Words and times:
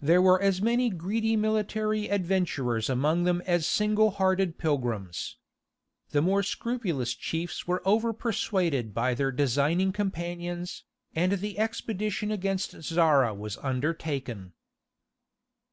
There 0.00 0.22
were 0.22 0.40
as 0.40 0.62
many 0.62 0.88
greedy 0.88 1.34
military 1.34 2.08
adventurers 2.08 2.88
among 2.88 3.24
them 3.24 3.42
as 3.44 3.66
single 3.66 4.12
hearted 4.12 4.56
pilgrims. 4.56 5.36
The 6.10 6.22
more 6.22 6.44
scrupulous 6.44 7.12
chiefs 7.12 7.66
were 7.66 7.82
over 7.84 8.12
persuaded 8.12 8.94
by 8.94 9.14
their 9.14 9.32
designing 9.32 9.90
companions, 9.92 10.84
and 11.12 11.32
the 11.32 11.58
expedition 11.58 12.30
against 12.30 12.82
Zara 12.82 13.34
was 13.34 13.58
undertaken. 13.64 14.52